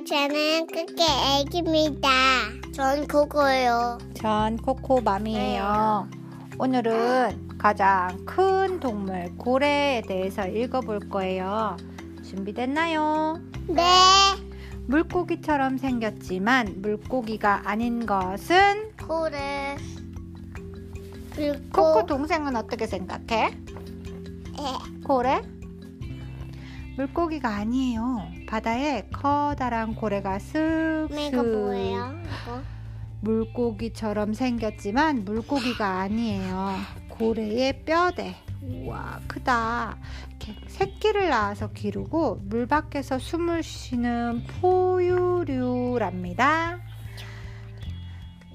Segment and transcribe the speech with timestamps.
[0.00, 1.04] 저는 그게
[1.40, 2.08] 애기입니다.
[2.72, 3.98] 전 그거요.
[4.14, 6.08] 전 코코맘이에요.
[6.58, 11.76] 오늘은 가장 큰 동물 고래에 대해서 읽어볼 거예요.
[12.24, 13.38] 준비됐나요?
[13.68, 13.82] 네.
[14.86, 19.76] 물고기처럼 생겼지만 물고기가 아닌 것은 고래.
[21.34, 23.44] 그리고 코코 동생은 어떻게 생각해?
[23.46, 25.42] 에, 고래?
[26.96, 28.41] 물고기가 아니에요.
[28.52, 32.20] 바다에 커다란 고래가 쓱쓱 이거 뭐예요?
[32.20, 32.60] 이거?
[33.22, 36.74] 물고기처럼 생겼지만 물고기가 아니에요.
[37.08, 38.36] 고래의 뼈대.
[38.60, 39.96] 우와, 크다.
[40.28, 46.12] 이렇게 새끼를 낳아서 기르고 물 밖에서 숨을 쉬는 포유류랍니다.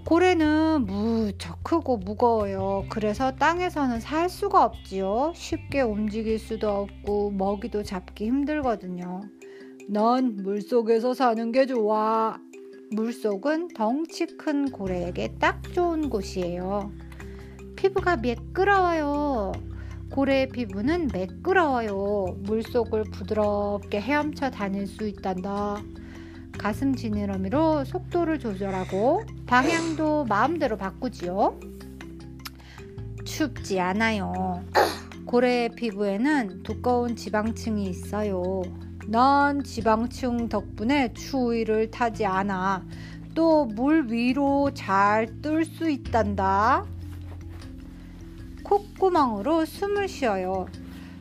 [0.06, 2.86] 고래는 무척 크고 무거워요.
[2.90, 5.34] 그래서 땅에서는 살 수가 없지요.
[5.36, 9.22] 쉽게 움직일 수도 없고 먹이도 잡기 힘들거든요.
[9.90, 12.38] 넌 물속에서 사는 게 좋아.
[12.92, 16.92] 물속은 덩치 큰 고래에게 딱 좋은 곳이에요.
[17.78, 19.54] 피부가 매끄러워요.
[20.12, 22.38] 고래의 피부는 매끄러워요.
[22.44, 25.82] 물속을 부드럽게 헤엄쳐 다닐 수 있단다.
[26.58, 31.60] 가슴 지느러미로 속도를 조절하고 방향도 마음대로 바꾸지요.
[33.24, 34.66] 춥지 않아요.
[35.26, 38.64] 고래의 피부에는 두꺼운 지방층이 있어요.
[39.10, 42.86] 넌 지방층 덕분에 추위를 타지 않아.
[43.34, 46.86] 또 물 위로 잘 뜰 수 있단다.
[48.64, 50.68] 콧구멍으로 숨을 쉬어요.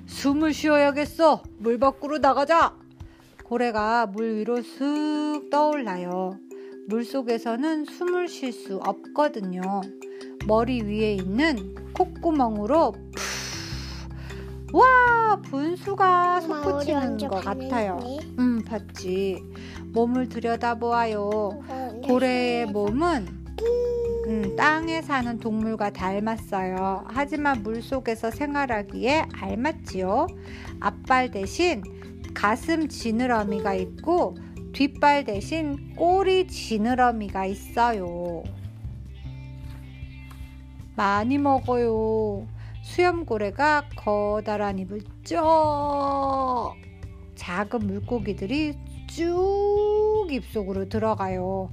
[0.07, 1.42] 숨을 쉬어야겠어.
[1.59, 2.75] 물 밖으로 나가자.
[3.45, 6.39] 고래가 물 위로 슥 떠올라요.
[6.89, 9.83] 물 속에서는 숨을 쉴 수 없거든요.
[10.47, 13.16] 머리 위에 있는 콧구멍으로 푸.
[14.72, 17.98] 와, 분수가 솟구치는 것 같아요.
[18.39, 19.42] 음, 봤지.
[19.92, 21.30] 몸을 들여다보아요.
[21.98, 23.27] 이거 고래의 몸은
[24.27, 27.05] 음, 땅에 사는 동물과 닮았어요.
[27.08, 30.27] 하지만 물 속에서 생활하기에 알맞지요.
[30.80, 31.83] 앞발 대신
[32.35, 34.36] 가슴 지느러미가 있고
[34.73, 38.42] 뒷발 대신 꼬리 지느러미가 있어요.
[40.96, 42.46] 많이 먹어요.
[42.86, 46.74] 수염고래가 커다란 입을 쩍
[47.35, 48.74] 작은 물고기들이
[49.08, 51.70] 쭉 입속으로 들어가요.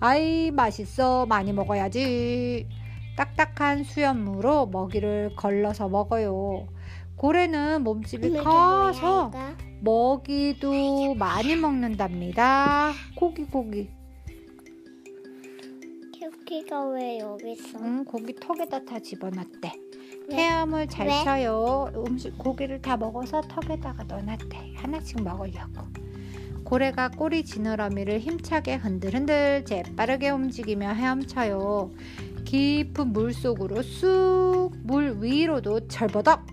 [0.00, 2.68] 아이 맛있어 많이 먹어야지.
[3.16, 6.68] 딱딱한 수염무로 먹이를 걸러서 먹어요.
[7.16, 9.30] 고래는 몸집이 커서
[9.80, 12.92] 먹이도 많이 먹는답니다.
[13.16, 13.90] 고기 고기.
[16.52, 17.78] 토끼가 왜 여기 있어?
[17.80, 19.72] 응, 고기 턱에다 다 집어넣대.
[20.32, 20.38] 왜?
[20.38, 21.24] 헤엄을 잘 왜?
[21.24, 21.92] 쳐요.
[21.96, 24.74] 음식 고기를 다 먹어서 턱에다가 넣어놨대.
[24.76, 25.82] 하나씩 먹으려고.
[26.64, 31.90] 고래가 꼬리 지느러미를 힘차게 흔들흔들 재빠르게 움직이며 헤엄쳐요.
[32.44, 36.46] 깊은 물 속으로 쑥 물 위로도 철버덕.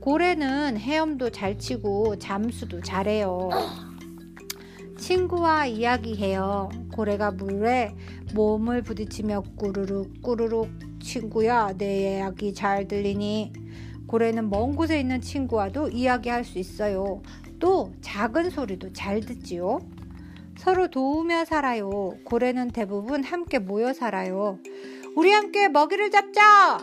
[0.00, 3.50] 고래는 헤엄도 잘 치고 잠수도 잘해요.
[4.98, 6.68] 친구와 이야기해요.
[6.92, 7.94] 고래가 물에
[8.34, 10.68] 몸을 부딪히며 꾸르륵 꾸르륵
[11.06, 13.52] 친구야 내 이야기 잘 들리니
[14.08, 17.22] 고래는 먼 곳에 있는 친구와도 이야기할 수 있어요.
[17.60, 19.78] 또 작은 소리도 잘 듣지요.
[20.58, 21.90] 서로 도우며 살아요.
[22.24, 24.58] 고래는 대부분 함께 모여 살아요.
[25.14, 26.78] 우리 함께 먹이를 잡자!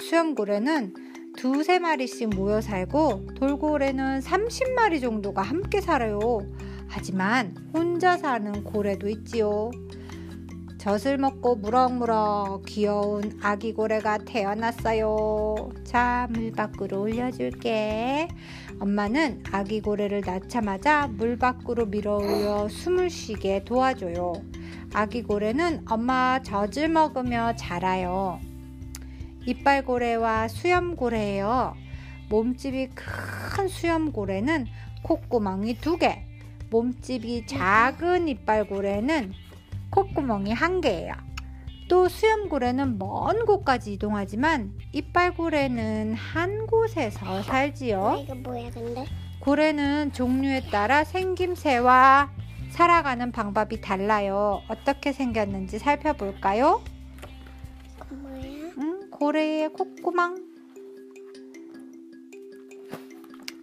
[0.00, 0.94] 수염고래는
[1.36, 6.40] 두세 마리씩 모여 살고 돌고래는 30마리 정도가 함께 살아요.
[6.88, 9.70] 하지만 혼자 사는 고래도 있지요.
[10.78, 15.70] 젖을 먹고 무럭무럭 귀여운 아기 고래가 태어났어요.
[15.82, 18.28] 자, 물 밖으로 올려줄게.
[18.78, 24.34] 엄마는 아기 고래를 낳자마자 물 밖으로 밀어 올려 숨을 쉬게 도와줘요.
[24.94, 28.38] 아기 고래는 엄마 젖을 먹으며 자라요.
[29.46, 31.74] 이빨 고래와 수염 고래예요.
[32.28, 34.66] 몸집이 큰 수염 고래는
[35.02, 36.24] 콧구멍이 두 개,
[36.70, 39.32] 몸집이 작은 이빨 고래는
[39.98, 41.12] 콧구멍이 한 개예요.
[41.88, 48.20] 또 수염고래는 먼 곳까지 이동하지만 이빨고래는 한 곳에서 살지요.
[48.22, 49.04] 이거 뭐야 근데?
[49.40, 52.30] 고래는 종류에 따라 생김새와
[52.70, 54.60] 살아가는 방법이 달라요.
[54.68, 56.80] 어떻게 생겼는지 살펴볼까요?
[57.96, 58.42] 이거 뭐야?
[58.78, 60.46] 음, 고래의 콧구멍.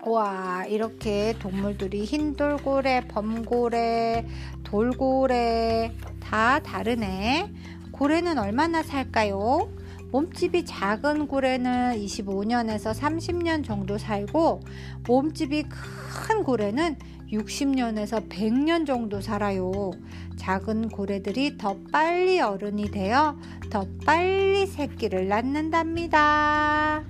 [0.07, 4.25] 와, 이렇게 동물들이 흰돌고래, 범고래,
[4.63, 5.95] 돌고래
[6.25, 7.51] 다 다르네.
[7.92, 9.69] 고래는 얼마나 살까요?
[10.12, 14.62] 몸집이 작은 고래는 25년에서 30년 정도 살고
[15.07, 16.98] 몸집이 큰 고래는
[17.31, 19.92] 60년에서 100년 정도 살아요.
[20.38, 23.38] 작은 고래들이 더 빨리 어른이 되어
[23.69, 27.04] 더 빨리 새끼를 낳는답니다.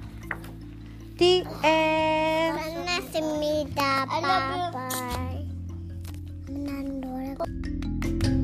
[1.18, 2.60] The end.
[2.62, 4.06] 끝났습니다.
[4.06, 5.48] 바이바이.
[6.50, 8.35] 난 노래.